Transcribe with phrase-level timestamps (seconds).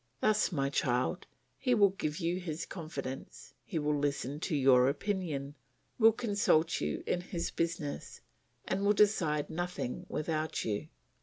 [0.19, 1.27] "Thus, my child,
[1.59, 5.53] he will give you his confidence, he will listen to your opinion,
[5.99, 8.19] will consult you in his business,
[8.67, 10.87] and will decide nothing without you.